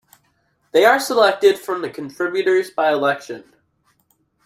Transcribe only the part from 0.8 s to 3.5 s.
are selected from the Contributors by-election.